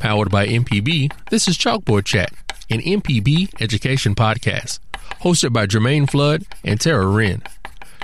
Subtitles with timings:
[0.00, 2.32] Powered by MPB, this is Chalkboard Chat,
[2.70, 4.78] an MPB education podcast,
[5.22, 7.42] hosted by Jermaine Flood and Tara Wren.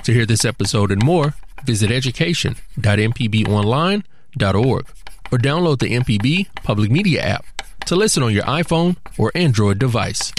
[0.03, 4.87] To hear this episode and more, visit education.mpbonline.org
[5.31, 7.45] or download the MPB Public Media app
[7.85, 10.33] to listen on your iPhone or Android device.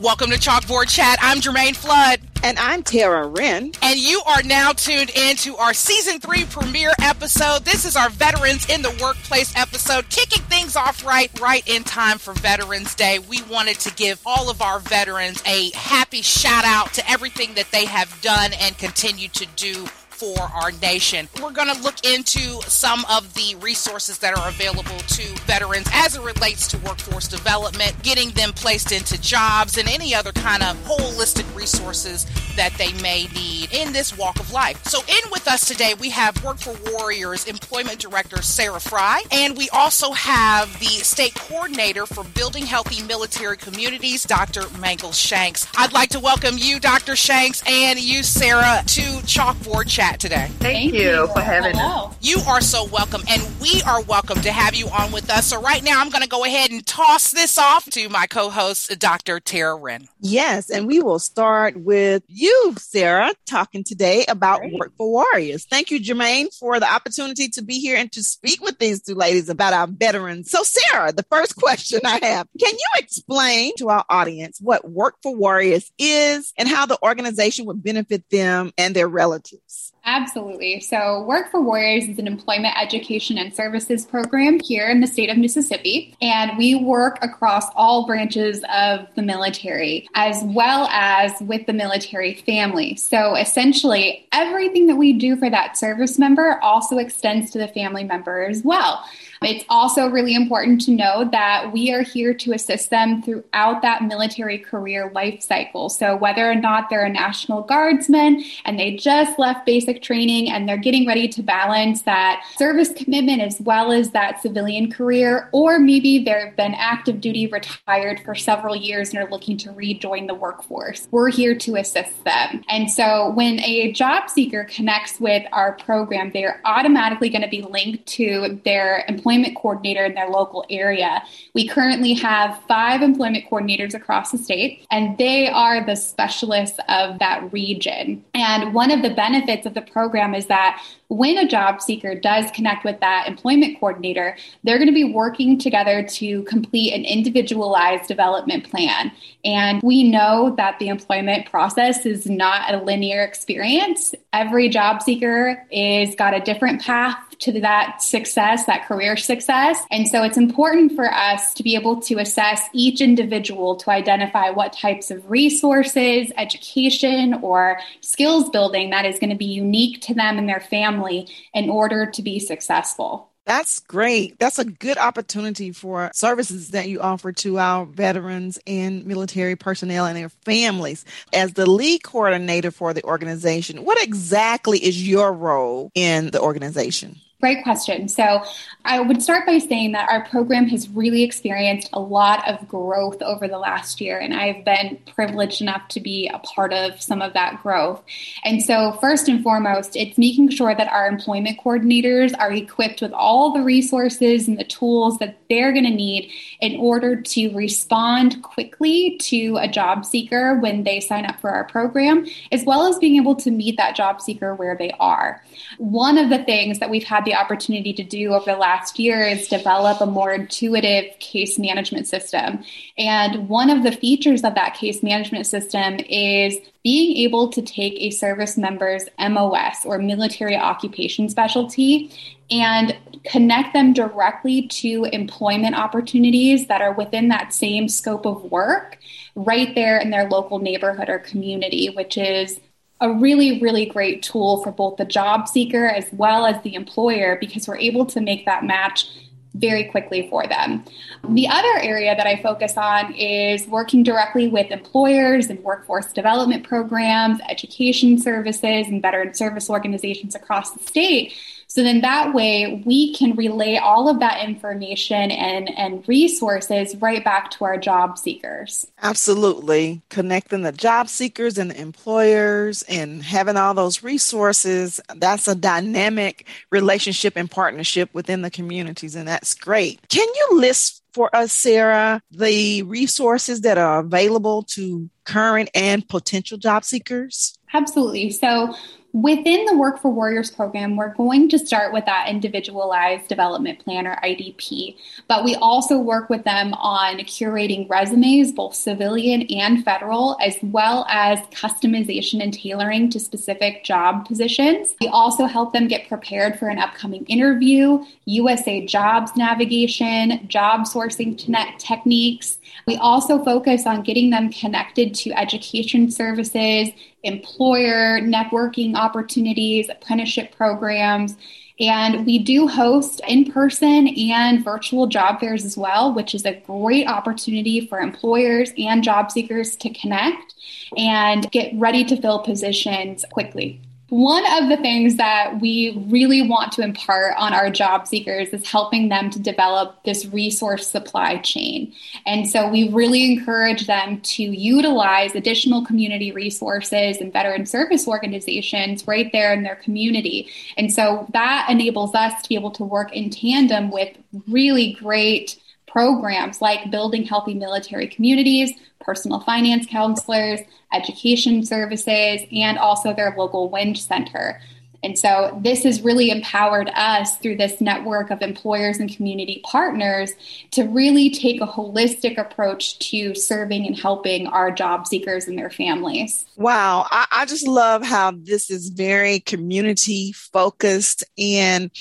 [0.00, 1.18] Welcome to Chalkboard Chat.
[1.22, 2.18] I'm Jermaine Flood.
[2.44, 3.72] And I'm Tara Wren.
[3.80, 7.64] And you are now tuned into our season three premiere episode.
[7.64, 12.18] This is our Veterans in the Workplace episode, kicking things off right, right in time
[12.18, 13.18] for Veterans Day.
[13.18, 17.70] We wanted to give all of our veterans a happy shout out to everything that
[17.72, 19.86] they have done and continue to do
[20.24, 21.28] for our nation.
[21.42, 26.16] We're going to look into some of the resources that are available to veterans as
[26.16, 30.76] it relates to workforce development, getting them placed into jobs, and any other kind of
[30.84, 34.82] holistic resources that they may need in this walk of life.
[34.84, 39.56] So, in with us today, we have Work for Warriors Employment Director Sarah Fry, and
[39.56, 44.62] we also have the State Coordinator for Building Healthy Military Communities, Dr.
[44.78, 45.66] Mangle Shanks.
[45.76, 47.16] I'd like to welcome you, Dr.
[47.16, 50.46] Shanks, and you, Sarah, to Chalkboard Chat chat today.
[50.58, 52.08] Thank, Thank you, you, for having Hello.
[52.08, 52.16] us.
[52.20, 55.46] You are so welcome, and we are welcome to have you on with us.
[55.46, 58.50] So, right now, I'm going to go ahead and toss this off to my co
[58.50, 59.40] host, Dr.
[59.40, 60.08] Tara Wren.
[60.20, 64.74] Yes, and we will start with you, Sarah, talking today about Great.
[64.74, 65.64] Work for Warriors.
[65.64, 69.14] Thank you, Jermaine, for the opportunity to be here and to speak with these two
[69.14, 70.50] ladies about our veterans.
[70.50, 75.16] So, Sarah, the first question I have can you explain to our audience what Work
[75.22, 79.92] for Warriors is and how the organization would benefit them and their relatives?
[80.06, 80.80] Absolutely.
[80.80, 85.30] So, Work for Warriors is an employment education and services program here in the state
[85.30, 86.14] of Mississippi.
[86.20, 92.34] And we work across all branches of the military, as well as with the military
[92.34, 92.96] family.
[92.96, 98.04] So, essentially, everything that we do for that service member also extends to the family
[98.04, 99.04] member as well.
[99.44, 104.02] It's also really important to know that we are here to assist them throughout that
[104.02, 105.88] military career life cycle.
[105.88, 110.68] So, whether or not they're a National Guardsman and they just left basic training and
[110.68, 115.78] they're getting ready to balance that service commitment as well as that civilian career, or
[115.78, 120.34] maybe they've been active duty retired for several years and are looking to rejoin the
[120.34, 122.62] workforce, we're here to assist them.
[122.68, 127.48] And so, when a job seeker connects with our program, they are automatically going to
[127.48, 131.22] be linked to their employment employment coordinator in their local area.
[131.54, 137.18] We currently have five employment coordinators across the state, and they are the specialists of
[137.18, 138.24] that region.
[138.34, 140.82] And one of the benefits of the program is that
[141.16, 145.58] when a job seeker does connect with that employment coordinator, they're going to be working
[145.58, 149.12] together to complete an individualized development plan.
[149.44, 154.14] And we know that the employment process is not a linear experience.
[154.32, 159.84] Every job seeker is got a different path to that success, that career success.
[159.90, 164.50] And so it's important for us to be able to assess each individual to identify
[164.50, 170.14] what types of resources, education, or skills building that is going to be unique to
[170.14, 173.30] them and their family family in order to be successful.
[173.46, 174.38] That's great.
[174.38, 180.06] That's a good opportunity for services that you offer to our veterans and military personnel
[180.06, 181.04] and their families.
[181.34, 187.20] As the lead coordinator for the organization, what exactly is your role in the organization?
[187.44, 188.08] Great question.
[188.08, 188.42] So,
[188.86, 193.22] I would start by saying that our program has really experienced a lot of growth
[193.22, 197.22] over the last year, and I've been privileged enough to be a part of some
[197.22, 198.02] of that growth.
[198.44, 203.12] And so, first and foremost, it's making sure that our employment coordinators are equipped with
[203.12, 206.30] all the resources and the tools that they're going to need
[206.60, 211.64] in order to respond quickly to a job seeker when they sign up for our
[211.64, 215.42] program, as well as being able to meet that job seeker where they are.
[215.78, 219.22] One of the things that we've had the opportunity to do over the last year
[219.22, 222.64] is develop a more intuitive case management system.
[222.96, 227.94] And one of the features of that case management system is being able to take
[227.94, 232.12] a service member's MOS or military occupation specialty
[232.50, 238.98] and connect them directly to employment opportunities that are within that same scope of work
[239.34, 242.60] right there in their local neighborhood or community, which is
[243.00, 247.36] a really, really great tool for both the job seeker as well as the employer
[247.40, 249.08] because we're able to make that match
[249.54, 250.84] very quickly for them.
[251.28, 256.66] The other area that I focus on is working directly with employers and workforce development
[256.66, 261.34] programs, education services, and veteran service organizations across the state
[261.74, 267.24] So then that way we can relay all of that information and, and resources right
[267.24, 268.86] back to our job seekers.
[269.02, 270.00] Absolutely.
[270.08, 276.46] Connecting the job seekers and the employers and having all those resources, that's a dynamic
[276.70, 279.98] relationship and partnership within the communities, and that's great.
[280.08, 286.56] Can you list for us, Sarah, the resources that are available to current and potential
[286.56, 287.58] job seekers?
[287.72, 288.30] Absolutely.
[288.30, 288.76] So,
[289.14, 294.08] Within the Work for Warriors program, we're going to start with that individualized development plan
[294.08, 294.96] or IDP,
[295.28, 301.06] but we also work with them on curating resumes, both civilian and federal, as well
[301.08, 304.96] as customization and tailoring to specific job positions.
[305.00, 311.38] We also help them get prepared for an upcoming interview, USA jobs navigation, job sourcing
[311.78, 312.58] techniques.
[312.88, 316.90] We also focus on getting them connected to education services
[317.24, 321.36] employer networking opportunities, apprenticeship programs.
[321.80, 326.54] And we do host in person and virtual job fairs as well, which is a
[326.60, 330.54] great opportunity for employers and job seekers to connect
[330.96, 333.80] and get ready to fill positions quickly.
[334.10, 338.68] One of the things that we really want to impart on our job seekers is
[338.68, 341.92] helping them to develop this resource supply chain.
[342.26, 349.06] And so we really encourage them to utilize additional community resources and veteran service organizations
[349.06, 350.50] right there in their community.
[350.76, 354.14] And so that enables us to be able to work in tandem with
[354.46, 355.58] really great
[355.94, 360.58] programs like building healthy military communities, personal finance counselors,
[360.92, 364.60] education services, and also their local WIN center.
[365.04, 370.32] And so this has really empowered us through this network of employers and community partners
[370.72, 375.70] to really take a holistic approach to serving and helping our job seekers and their
[375.70, 376.46] families.
[376.56, 377.06] Wow.
[377.10, 381.92] I, I just love how this is very community focused and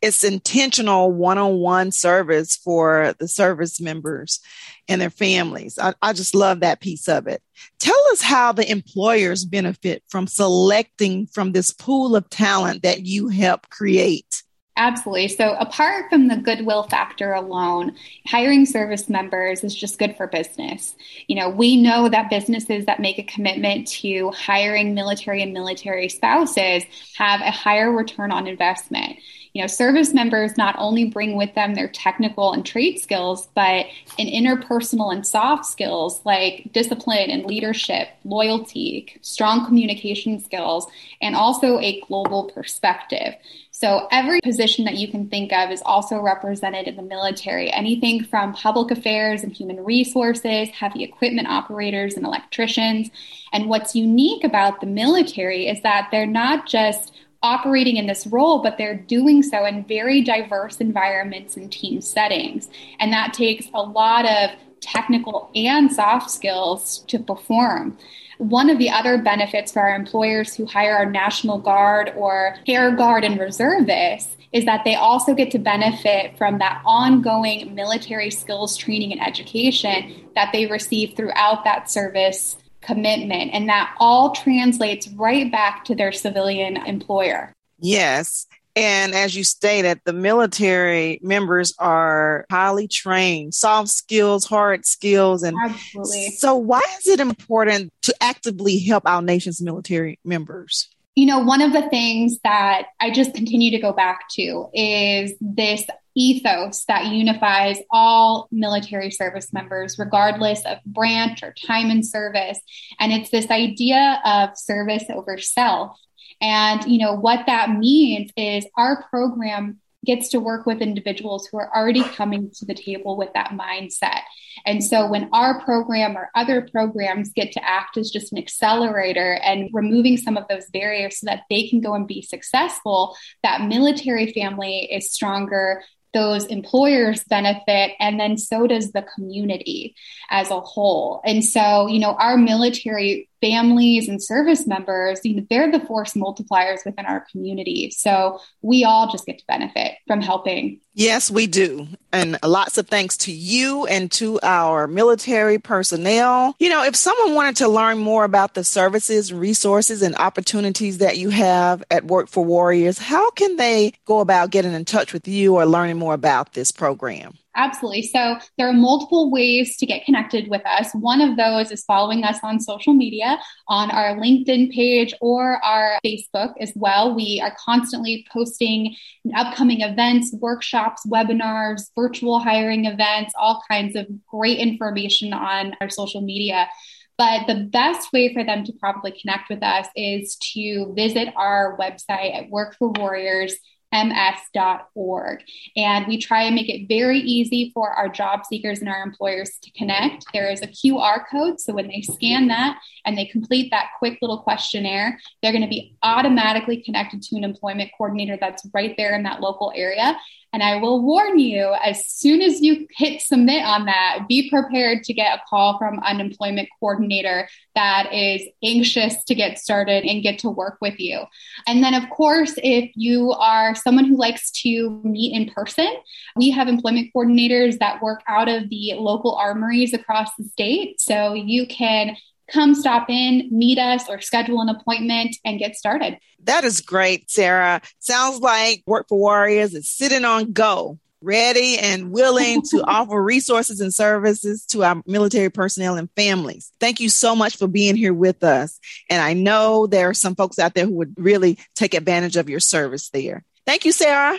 [0.00, 4.40] it's intentional one-on-one service for the service members
[4.86, 5.78] and their families.
[5.78, 7.42] I, I, just love that piece of it.
[7.78, 13.28] Tell us how the employers benefit from selecting from this pool of talent that you
[13.28, 14.42] help create.
[14.76, 15.26] Absolutely.
[15.26, 17.96] So, apart from the goodwill factor alone,
[18.28, 20.94] hiring service members is just good for business.
[21.26, 26.08] You know, we know that businesses that make a commitment to hiring military and military
[26.08, 26.84] spouses
[27.16, 29.18] have a higher return on investment
[29.58, 33.86] you know, service members not only bring with them their technical and trade skills, but
[34.16, 40.86] in interpersonal and soft skills like discipline and leadership, loyalty, strong communication skills,
[41.20, 43.34] and also a global perspective.
[43.72, 47.72] So every position that you can think of is also represented in the military.
[47.72, 53.10] Anything from public affairs and human resources, heavy equipment operators and electricians.
[53.52, 58.62] And what's unique about the military is that they're not just operating in this role,
[58.62, 62.68] but they're doing so in very diverse environments and team settings.
[62.98, 64.50] And that takes a lot of
[64.80, 67.96] technical and soft skills to perform.
[68.38, 72.92] One of the other benefits for our employers who hire our National Guard or Air
[72.92, 78.76] Guard and reservists is that they also get to benefit from that ongoing military skills
[78.76, 83.52] training and education that they receive throughout that service commitment.
[83.52, 87.52] And that all translates right back to their civilian employer.
[87.78, 88.46] Yes.
[88.78, 95.42] And as you stated, the military members are highly trained, soft skills, hard skills.
[95.42, 96.30] And Absolutely.
[96.36, 100.88] so, why is it important to actively help our nation's military members?
[101.16, 105.32] You know, one of the things that I just continue to go back to is
[105.40, 105.84] this
[106.18, 112.58] ethos that unifies all military service members, regardless of branch or time in service.
[112.98, 115.96] And it's this idea of service over self.
[116.40, 121.58] And, you know, what that means is our program gets to work with individuals who
[121.58, 124.20] are already coming to the table with that mindset.
[124.64, 129.34] And so when our program or other programs get to act as just an accelerator
[129.42, 133.62] and removing some of those barriers so that they can go and be successful, that
[133.62, 135.82] military family is stronger,
[136.18, 139.94] those employers benefit and then so does the community
[140.30, 141.20] as a whole.
[141.24, 146.14] And so you know our military families and service members you know they're the force
[146.14, 147.90] multipliers within our community.
[147.90, 150.80] So we all just get to benefit from helping.
[150.94, 151.86] Yes we do.
[152.12, 156.54] And lots of thanks to you and to our military personnel.
[156.58, 161.18] You know if someone wanted to learn more about the services resources and opportunities that
[161.18, 165.28] you have at work for warriors how can they go about getting in touch with
[165.28, 168.02] you or learning more about this program Absolutely.
[168.02, 170.90] So there are multiple ways to get connected with us.
[170.94, 173.36] One of those is following us on social media
[173.66, 177.16] on our LinkedIn page or our Facebook as well.
[177.16, 178.94] We are constantly posting
[179.36, 186.20] upcoming events, workshops, webinars, virtual hiring events, all kinds of great information on our social
[186.20, 186.68] media.
[187.16, 191.76] But the best way for them to probably connect with us is to visit our
[191.76, 193.56] website at Work for Warriors
[193.92, 195.42] ms.org.
[195.76, 199.58] And we try and make it very easy for our job seekers and our employers
[199.62, 200.26] to connect.
[200.32, 201.60] There is a QR code.
[201.60, 205.68] So when they scan that and they complete that quick little questionnaire, they're going to
[205.68, 210.16] be automatically connected to an employment coordinator that's right there in that local area.
[210.52, 215.02] And I will warn you as soon as you hit submit on that, be prepared
[215.04, 220.22] to get a call from an employment coordinator that is anxious to get started and
[220.22, 221.20] get to work with you.
[221.66, 225.90] And then, of course, if you are someone who likes to meet in person,
[226.34, 231.00] we have employment coordinators that work out of the local armories across the state.
[231.00, 232.16] So you can
[232.50, 236.18] come stop in, meet us, or schedule an appointment and get started.
[236.44, 237.80] That is great, Sarah.
[237.98, 243.80] Sounds like Work for Warriors is sitting on go, ready and willing to offer resources
[243.80, 246.72] and services to our military personnel and families.
[246.80, 248.78] Thank you so much for being here with us.
[249.10, 252.48] And I know there are some folks out there who would really take advantage of
[252.48, 253.44] your service there.
[253.66, 254.38] Thank you, Sarah.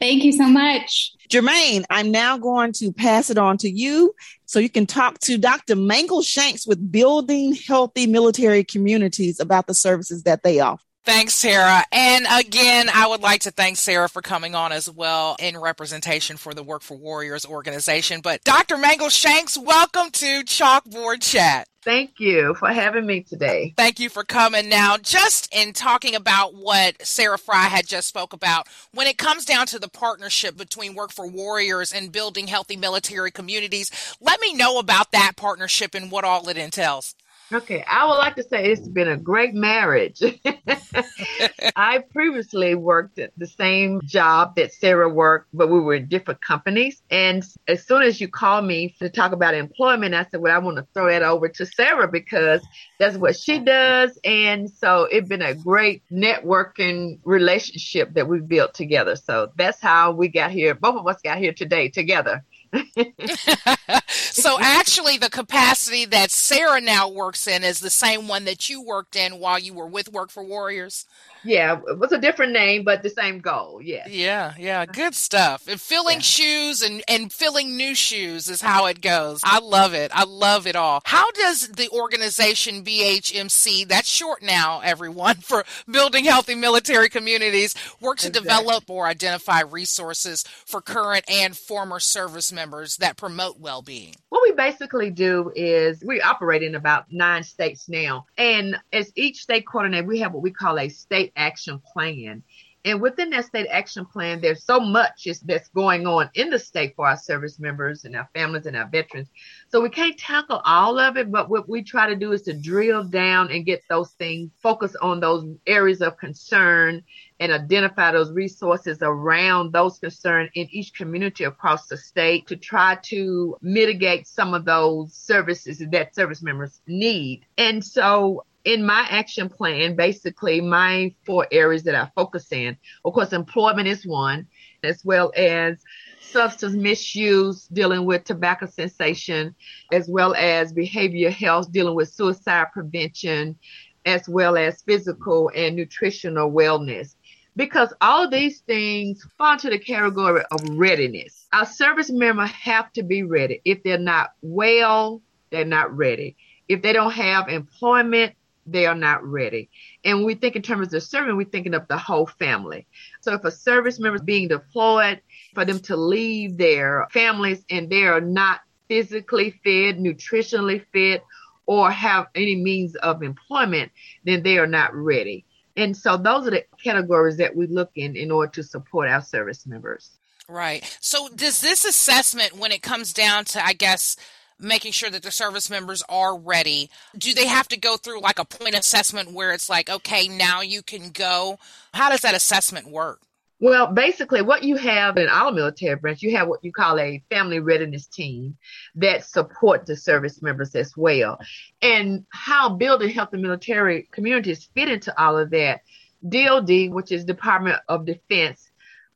[0.00, 1.12] Thank you so much.
[1.30, 4.12] Jermaine, I'm now going to pass it on to you
[4.46, 5.76] so you can talk to Dr.
[5.76, 10.82] Mangle Shanks with Building Healthy Military Communities about the services that they offer.
[11.04, 11.84] Thanks, Sarah.
[11.92, 16.36] And again, I would like to thank Sarah for coming on as well in representation
[16.36, 18.20] for the Work for Warriors organization.
[18.22, 18.76] But Dr.
[18.76, 21.69] Mangle Shanks, welcome to Chalkboard Chat.
[21.82, 23.72] Thank you for having me today.
[23.76, 24.68] Thank you for coming.
[24.68, 29.46] Now, just in talking about what Sarah Fry had just spoke about, when it comes
[29.46, 34.52] down to the partnership between Work for Warriors and building healthy military communities, let me
[34.52, 37.14] know about that partnership and what all it entails.
[37.52, 40.22] Okay, I would like to say it's been a great marriage.
[41.76, 46.40] I previously worked at the same job that Sarah worked, but we were in different
[46.40, 47.02] companies.
[47.10, 50.58] And as soon as you called me to talk about employment, I said, Well, I
[50.58, 52.62] want to throw that over to Sarah because
[53.00, 54.16] that's what she does.
[54.22, 59.16] And so it's been a great networking relationship that we've built together.
[59.16, 60.76] So that's how we got here.
[60.76, 62.44] Both of us got here today together.
[64.08, 68.80] so actually the capacity that Sarah now works in is the same one that you
[68.80, 71.06] worked in while you were with Work for Warriors.
[71.42, 73.80] Yeah, it was a different name, but the same goal.
[73.82, 74.06] Yeah.
[74.06, 74.84] Yeah, yeah.
[74.84, 75.66] Good stuff.
[75.68, 76.22] And filling yeah.
[76.22, 79.40] shoes and, and filling new shoes is how it goes.
[79.42, 80.10] I love it.
[80.14, 81.00] I love it all.
[81.04, 88.18] How does the organization BHMC, that's short now, everyone, for building healthy military communities, work
[88.18, 88.48] to exactly.
[88.48, 92.59] develop or identify resources for current and former service members
[92.98, 94.14] that promote well being?
[94.28, 98.26] What we basically do is we operate in about nine states now.
[98.36, 102.42] And as each state coordinator, we have what we call a state action plan.
[102.84, 106.94] And within that state action plan, there's so much that's going on in the state
[106.96, 109.28] for our service members and our families and our veterans.
[109.68, 112.54] So we can't tackle all of it, but what we try to do is to
[112.54, 117.02] drill down and get those things, focus on those areas of concern
[117.38, 122.96] and identify those resources around those concerns in each community across the state to try
[123.02, 127.44] to mitigate some of those services that service members need.
[127.58, 133.14] And so in my action plan, basically my four areas that I focus in, of
[133.14, 134.46] course, employment is one,
[134.82, 135.82] as well as
[136.20, 139.54] substance misuse, dealing with tobacco cessation,
[139.92, 143.58] as well as behavior health, dealing with suicide prevention,
[144.06, 147.14] as well as physical and nutritional wellness.
[147.56, 151.46] Because all these things fall into the category of readiness.
[151.52, 153.60] Our service members have to be ready.
[153.64, 156.36] If they're not well, they're not ready.
[156.68, 158.34] If they don't have employment,
[158.70, 159.70] they are not ready.
[160.04, 162.86] And we think in terms of serving, we're thinking of the whole family.
[163.20, 165.20] So if a service member is being deployed,
[165.54, 171.24] for them to leave their families and they are not physically fit, nutritionally fit,
[171.66, 173.92] or have any means of employment,
[174.24, 175.44] then they are not ready.
[175.76, 179.22] And so those are the categories that we look in in order to support our
[179.22, 180.10] service members.
[180.48, 180.84] Right.
[181.00, 184.16] So does this assessment, when it comes down to, I guess,
[184.60, 186.90] making sure that the service members are ready.
[187.16, 190.60] Do they have to go through like a point assessment where it's like, okay, now
[190.60, 191.58] you can go?
[191.94, 193.20] How does that assessment work?
[193.62, 197.22] Well, basically, what you have in our military branch, you have what you call a
[197.28, 198.56] family readiness team
[198.94, 201.38] that support the service members as well.
[201.82, 205.82] And how building healthy military communities fit into all of that.
[206.26, 208.69] DOD, which is Department of Defense,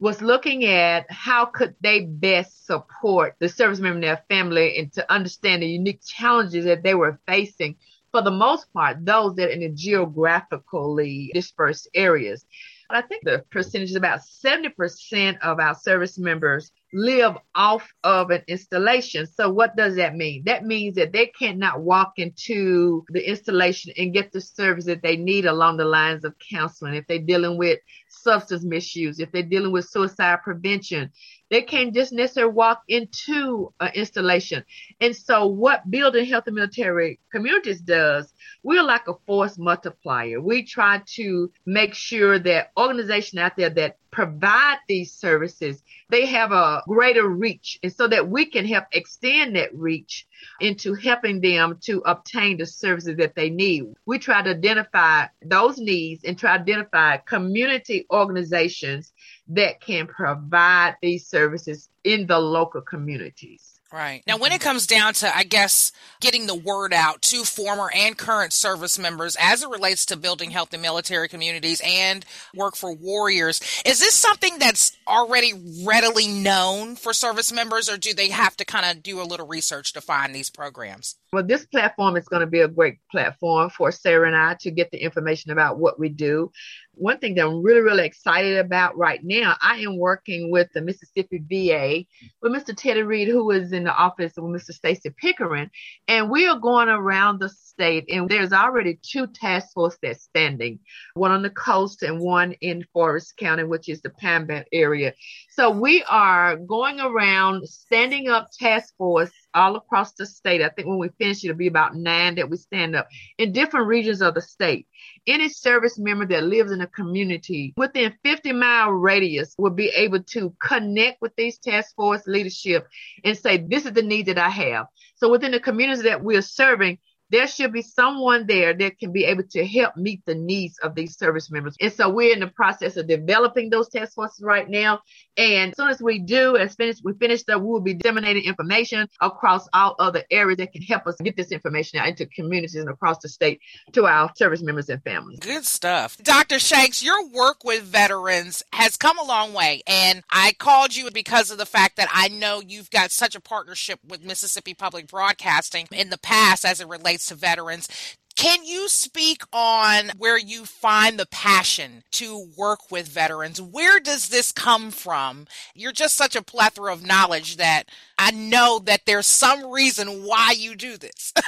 [0.05, 4.93] was looking at how could they best support the service member and their family and
[4.93, 7.75] to understand the unique challenges that they were facing
[8.13, 12.45] for the most part, those that are in the geographically dispersed areas.
[12.87, 18.31] But I think the percentage is about 70% of our service members live off of
[18.31, 19.27] an installation.
[19.27, 20.45] So what does that mean?
[20.47, 25.17] That means that they cannot walk into the installation and get the service that they
[25.17, 26.95] need along the lines of counseling.
[26.95, 31.11] If they're dealing with substance misuse, if they're dealing with suicide prevention,
[31.51, 34.65] they can't just necessarily walk into an installation.
[35.01, 38.33] And so what building healthy military communities does,
[38.63, 40.41] we're like a force multiplier.
[40.41, 46.53] We try to make sure that organizations out there that provide these services, they have
[46.53, 50.27] a greater reach and so that we can help extend that reach
[50.61, 53.93] into helping them to obtain the services that they need.
[54.07, 59.13] We try to identify those needs and try to identify community organizations
[59.49, 63.74] that can provide these services in the local communities.
[63.95, 64.25] Right.
[64.27, 64.71] Now, when it mm-hmm.
[64.71, 69.37] comes down to, I guess, getting the word out to former and current service members
[69.39, 74.59] as it relates to building healthy military communities and work for warriors, is this something
[74.59, 75.53] that's already
[75.85, 79.47] readily known for service members, or do they have to kind of do a little
[79.47, 81.15] research to find these programs?
[81.33, 84.73] Well, this platform is going to be a great platform for Sarah and I to
[84.73, 86.51] get the information about what we do
[86.97, 90.81] one thing that I'm really, really excited about right now, I am working with the
[90.81, 92.05] Mississippi VA
[92.41, 92.77] with Mr.
[92.77, 94.73] Teddy Reed, who is in the office with Mr.
[94.73, 95.71] Stacey Pickering,
[96.09, 100.79] and we are going around the state, and there's already two task forces that's standing,
[101.15, 105.15] one on the coast and one in Forrest County, which is the Palm area.
[105.51, 110.63] So we are going around standing up task force all across the state.
[110.63, 113.09] I think when we finish, it'll be about nine that we stand up
[113.39, 114.87] in different regions of the state.
[115.27, 120.23] Any service member that lives in a community within 50 mile radius will be able
[120.23, 122.87] to connect with these task force leadership
[123.25, 124.87] and say, this is the need that I have.
[125.17, 126.99] So within the communities that we're serving,
[127.35, 130.95] there should be someone there that can be able to help meet the needs of
[130.95, 131.77] these service members.
[131.81, 135.01] And so we're in the process of developing those task forces right now.
[135.37, 138.45] And as soon as we do, as finish, we finish that, we will be disseminating
[138.45, 142.77] information across all other areas that can help us get this information out into communities
[142.77, 143.61] and across the state
[143.95, 145.41] to our service members and families.
[145.41, 146.17] Good stuff.
[146.19, 146.61] Dr.
[146.61, 149.83] Shanks, your work with veterans has come a long way.
[149.89, 153.41] And I called you because of the fact that I know you've got such a
[153.41, 157.89] partnership with Mississippi Public Broadcasting in the past as it relates to veterans.
[158.37, 163.61] Can you speak on where you find the passion to work with veterans?
[163.61, 165.47] Where does this come from?
[165.75, 167.85] You're just such a plethora of knowledge that
[168.19, 171.33] I know that there's some reason why you do this.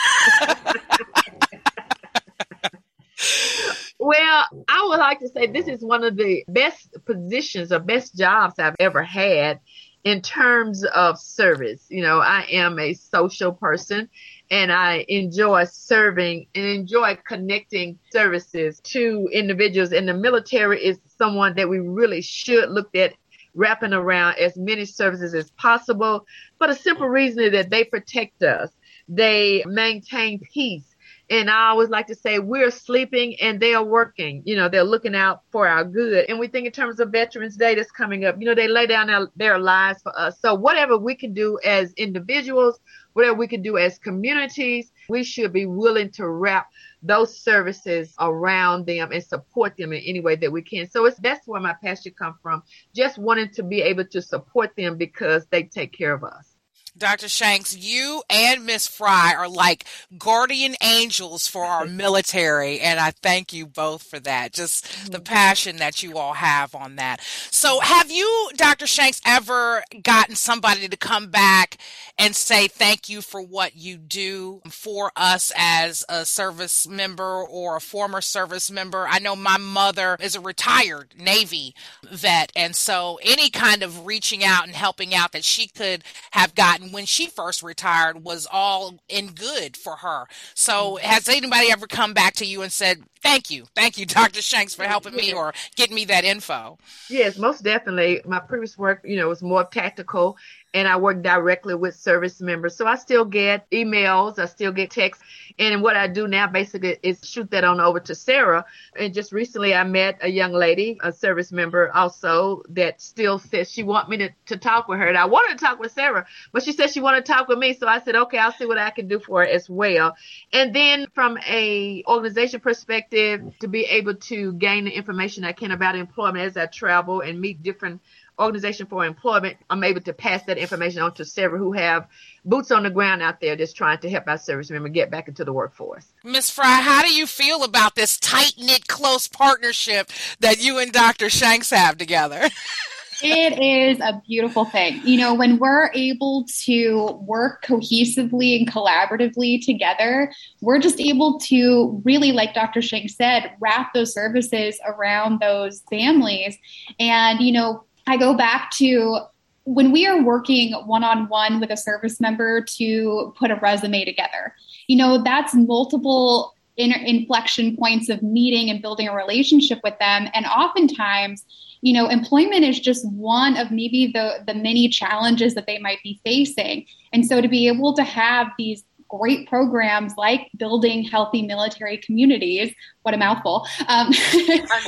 [3.99, 8.17] well, I would like to say this is one of the best positions or best
[8.17, 9.59] jobs I've ever had
[10.07, 11.85] in terms of service.
[11.89, 14.09] You know, I am a social person
[14.53, 19.91] and I enjoy serving and enjoy connecting services to individuals.
[19.91, 23.15] And the military is someone that we really should look at
[23.57, 26.25] wrapping around as many services as possible
[26.59, 28.71] for the simple reason that they protect us.
[29.09, 30.95] They maintain peace.
[31.29, 34.43] And I always like to say we're sleeping and they are working.
[34.45, 36.27] You know, they're looking out for our good.
[36.29, 38.87] And we think in terms of Veterans Day that's coming up, you know, they lay
[38.87, 40.39] down their, lives for us.
[40.41, 42.79] So whatever we can do as individuals,
[43.15, 46.69] whatever we can do as communities, we should be willing to wrap
[47.03, 50.89] those services around them and support them in any way that we can.
[50.89, 52.63] So it's that's where my passion comes from.
[52.95, 56.56] Just wanting to be able to support them because they take care of us.
[56.99, 57.29] Dr.
[57.29, 59.85] Shanks, you and Miss Fry are like
[60.17, 64.53] guardian angels for our military, and I thank you both for that.
[64.53, 65.13] Just mm-hmm.
[65.13, 67.21] the passion that you all have on that.
[67.51, 68.87] So, have you, Dr.
[68.87, 71.77] Shanks, ever gotten somebody to come back
[72.19, 77.77] and say thank you for what you do for us as a service member or
[77.77, 79.07] a former service member?
[79.09, 81.75] I know my mother is a retired Navy
[82.11, 86.55] vet, and so any kind of reaching out and helping out that she could have
[86.55, 90.27] gotten when she first retired was all in good for her.
[90.55, 91.07] So mm-hmm.
[91.07, 94.43] has anybody ever come back to you and said, thank you, thank you, Dr.
[94.43, 96.79] Shanks for helping me or getting me that info?
[97.09, 98.21] Yes, most definitely.
[98.25, 100.37] My previous work, you know, was more tactical
[100.75, 102.77] and I work directly with service members.
[102.77, 105.25] So I still get emails, I still get texts.
[105.59, 108.65] And what I do now basically is shoot that on over to Sarah.
[108.99, 113.71] And just recently I met a young lady, a service member also that still says
[113.71, 115.07] she want me to, to talk with her.
[115.09, 117.59] And I wanted to talk with Sarah, but she said she wanted to talk with
[117.59, 117.73] me.
[117.73, 120.15] So I said, okay, I'll see what I can do for her as well.
[120.53, 125.71] And then from a organization perspective, to be able to gain the information I can
[125.71, 128.03] about employment as I travel and meet different
[128.39, 132.07] organization for employment, I'm able to pass that information on to several who have
[132.45, 135.29] boots on the ground out there just trying to help our service members get back
[135.29, 136.07] into the workforce.
[136.25, 136.51] Ms.
[136.51, 141.31] Fry, how do you feel about this tight knit, close partnership that you and Dr.
[141.31, 142.49] Shanks have together?
[143.23, 145.01] it is a beautiful thing.
[145.05, 152.03] You know, when we're able to work cohesively and collaboratively together, we're just able to
[152.05, 152.83] really, like Dr.
[152.83, 156.59] Shank said, wrap those services around those families.
[156.99, 159.21] And, you know, I go back to
[159.65, 164.05] when we are working one on one with a service member to put a resume
[164.05, 164.55] together,
[164.87, 170.29] you know, that's multiple inflection points of meeting and building a relationship with them.
[170.35, 171.45] And oftentimes,
[171.81, 176.03] you know, employment is just one of maybe the the many challenges that they might
[176.03, 176.87] be facing.
[177.13, 182.75] And so to be able to have these great programs like building healthy military communities.
[183.03, 183.67] What a mouthful.
[183.89, 184.11] Um,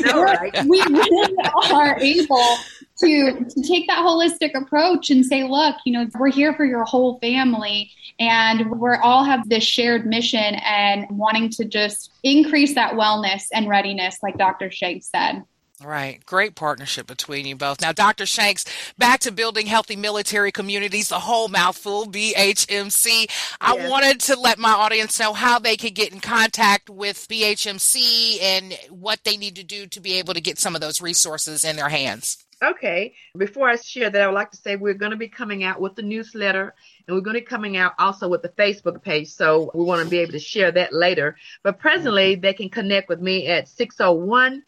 [0.00, 0.64] know, right?
[0.66, 1.36] we really
[1.70, 2.56] are able
[3.00, 6.84] to, to take that holistic approach and say, look, you know, we're here for your
[6.84, 12.94] whole family and we all have this shared mission and wanting to just increase that
[12.94, 14.70] wellness and readiness, like Dr.
[14.70, 15.44] Shanks said.
[15.80, 16.24] Right.
[16.26, 17.80] Great partnership between you both.
[17.80, 18.26] Now, Dr.
[18.26, 18.64] Shanks,
[18.98, 23.30] back to building healthy military communities, the whole mouthful, BHMC.
[23.60, 28.42] I wanted to let my audience know how they could get in contact with BHMC
[28.42, 31.62] and what they need to do to be able to get some of those resources
[31.62, 32.44] in their hands.
[32.62, 33.14] Okay.
[33.36, 35.80] Before I share that, I would like to say we're going to be coming out
[35.80, 36.74] with the newsletter
[37.06, 39.28] and we're going to be coming out also with the Facebook page.
[39.28, 41.36] So we want to be able to share that later.
[41.62, 42.40] But presently, mm-hmm.
[42.40, 44.64] they can connect with me at 601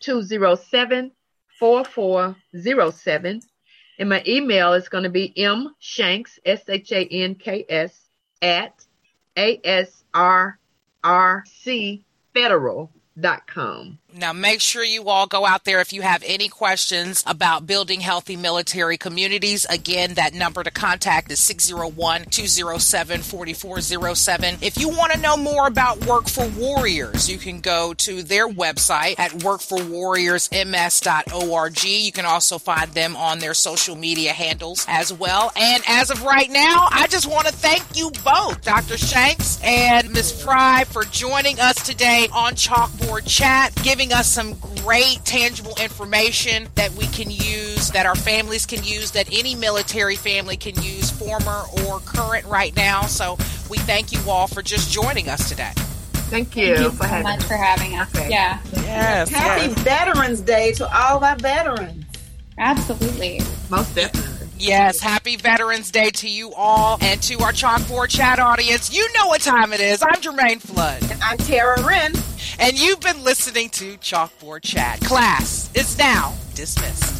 [0.00, 1.12] 207
[1.58, 3.42] 4407.
[3.98, 8.08] And my email is going to be mshanks, S H A N K S,
[8.40, 8.84] at
[9.36, 10.56] ASRC
[12.34, 13.98] Federal.com.
[14.14, 18.00] Now, make sure you all go out there if you have any questions about building
[18.00, 19.64] healthy military communities.
[19.70, 24.58] Again, that number to contact is 601 207 4407.
[24.60, 28.46] If you want to know more about Work for Warriors, you can go to their
[28.48, 31.84] website at workforwarriorsms.org.
[31.84, 35.52] You can also find them on their social media handles as well.
[35.56, 38.98] And as of right now, I just want to thank you both, Dr.
[38.98, 40.42] Shanks and Ms.
[40.42, 46.66] Fry, for joining us today on Chalkboard Chat, giving giving us some great tangible information
[46.74, 51.08] that we can use, that our families can use, that any military family can use,
[51.08, 53.02] former or current right now.
[53.02, 53.36] So
[53.70, 55.70] we thank you all for just joining us today.
[55.74, 58.12] Thank you, thank you for so much for having us.
[58.12, 58.28] Okay.
[58.28, 58.58] Yeah.
[58.72, 59.28] Yes.
[59.28, 59.78] Happy yes.
[59.82, 62.04] Veterans Day to all of our veterans.
[62.58, 63.40] Absolutely.
[63.70, 64.48] Most definitely.
[64.58, 68.92] Yes, happy Veterans Day to you all and to our Chalkboard Chat audience.
[68.92, 70.02] You know what time it is.
[70.02, 71.02] I'm Jermaine Flood.
[71.10, 72.12] And I'm Tara Wren.
[72.58, 75.00] And you've been listening to Chalkboard Chat.
[75.00, 77.18] Class is now dismissed.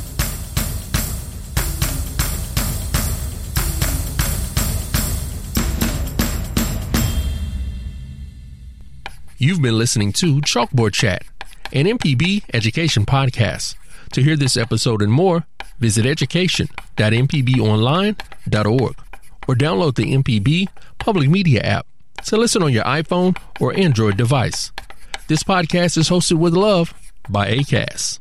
[9.39, 11.25] You've been listening to Chalkboard Chat,
[11.73, 13.75] an MPB education podcast.
[14.13, 15.45] To hear this episode and more,
[15.81, 18.97] visit education.mpbonline.org
[19.49, 20.69] or download the MPB
[20.99, 21.87] Public Media app
[22.27, 24.71] to listen on your iPhone or Android device.
[25.33, 26.93] This podcast is hosted with love
[27.27, 28.19] by ACAST.